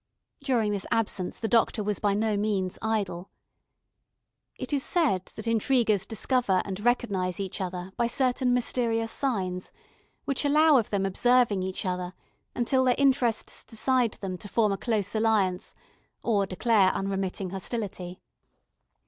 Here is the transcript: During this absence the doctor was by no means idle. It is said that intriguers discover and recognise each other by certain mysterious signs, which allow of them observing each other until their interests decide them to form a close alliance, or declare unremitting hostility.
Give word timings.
During 0.43 0.71
this 0.71 0.87
absence 0.89 1.39
the 1.39 1.47
doctor 1.47 1.83
was 1.83 1.99
by 1.99 2.15
no 2.15 2.35
means 2.35 2.79
idle. 2.81 3.29
It 4.57 4.73
is 4.73 4.81
said 4.81 5.27
that 5.35 5.45
intriguers 5.47 6.07
discover 6.07 6.63
and 6.65 6.79
recognise 6.79 7.39
each 7.39 7.61
other 7.61 7.91
by 7.97 8.07
certain 8.07 8.51
mysterious 8.51 9.11
signs, 9.11 9.71
which 10.25 10.43
allow 10.43 10.77
of 10.79 10.89
them 10.89 11.05
observing 11.05 11.61
each 11.61 11.85
other 11.85 12.15
until 12.55 12.83
their 12.85 12.95
interests 12.97 13.63
decide 13.63 14.13
them 14.13 14.39
to 14.39 14.47
form 14.49 14.71
a 14.71 14.77
close 14.79 15.13
alliance, 15.13 15.75
or 16.23 16.47
declare 16.47 16.89
unremitting 16.95 17.51
hostility. 17.51 18.23